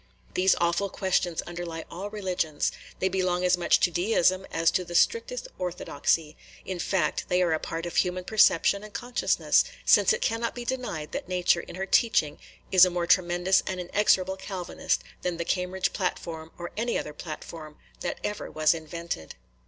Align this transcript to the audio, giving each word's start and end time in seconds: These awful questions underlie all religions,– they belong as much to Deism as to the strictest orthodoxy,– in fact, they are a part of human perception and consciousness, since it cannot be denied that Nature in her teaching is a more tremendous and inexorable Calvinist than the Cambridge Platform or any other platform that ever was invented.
These 0.33 0.55
awful 0.59 0.89
questions 0.89 1.43
underlie 1.43 1.85
all 1.91 2.09
religions,– 2.09 2.71
they 2.99 3.07
belong 3.07 3.45
as 3.45 3.55
much 3.55 3.79
to 3.81 3.91
Deism 3.91 4.47
as 4.51 4.71
to 4.71 4.83
the 4.83 4.95
strictest 4.95 5.47
orthodoxy,– 5.59 6.35
in 6.65 6.79
fact, 6.79 7.25
they 7.27 7.39
are 7.43 7.53
a 7.53 7.59
part 7.59 7.85
of 7.85 7.97
human 7.97 8.23
perception 8.23 8.83
and 8.83 8.93
consciousness, 8.95 9.63
since 9.85 10.11
it 10.11 10.19
cannot 10.23 10.55
be 10.55 10.65
denied 10.65 11.11
that 11.11 11.27
Nature 11.29 11.59
in 11.61 11.75
her 11.75 11.85
teaching 11.85 12.39
is 12.71 12.83
a 12.83 12.89
more 12.89 13.05
tremendous 13.05 13.61
and 13.67 13.79
inexorable 13.79 14.37
Calvinist 14.37 15.03
than 15.21 15.37
the 15.37 15.45
Cambridge 15.45 15.93
Platform 15.93 16.51
or 16.57 16.71
any 16.75 16.97
other 16.97 17.13
platform 17.13 17.77
that 17.99 18.17
ever 18.23 18.49
was 18.49 18.73
invented. 18.73 19.35